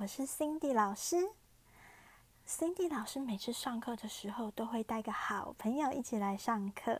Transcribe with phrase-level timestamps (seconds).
[0.00, 1.28] 我是 Cindy 老师。
[2.48, 6.98] Cindy 老师每次上课的时候都会带个好朋友一起来上课，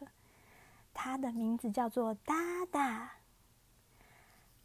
[0.92, 2.35] 他的名字叫做哒
[2.71, 3.13] 哒。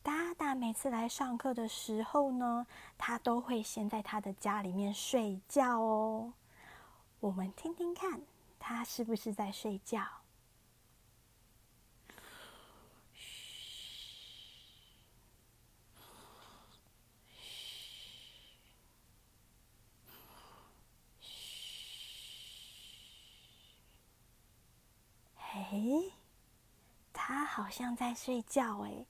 [0.04, 2.68] 哒哒每次来上课的时候呢，
[2.98, 6.34] 他都会先在他的家里面睡觉哦。
[7.22, 8.22] 我们听听看，
[8.60, 10.04] 他是不是在睡觉？
[25.72, 26.12] 哎，
[27.12, 29.06] 他好像在睡觉哎，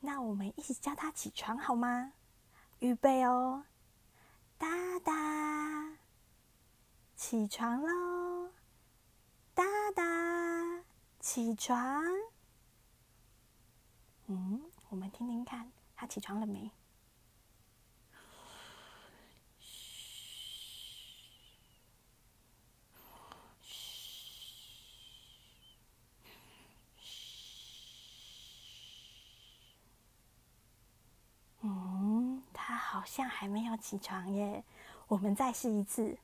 [0.00, 2.12] 那我们一起叫他起床好吗？
[2.80, 3.64] 预备哦，
[4.58, 5.96] 哒哒，
[7.14, 8.50] 起床喽！
[9.54, 9.64] 哒
[9.94, 10.84] 哒，
[11.18, 12.04] 起床。
[14.26, 16.70] 嗯，我们听听看，他起床了没？
[32.96, 34.64] 好像还没有起床耶，
[35.08, 36.16] 我们再试一次。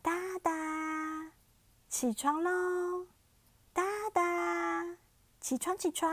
[0.00, 1.30] 哒哒，
[1.86, 3.06] 起床喽！
[3.74, 3.82] 哒
[4.14, 4.96] 哒，
[5.42, 6.10] 起床起床！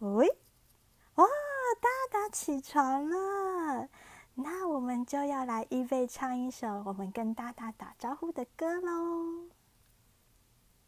[0.00, 0.28] 喂，
[1.14, 1.24] 哇，
[1.80, 3.88] 哒哒起床了，
[4.34, 9.48] 那我们就要来预备唱一首我们跟哒哒打招呼的歌喽。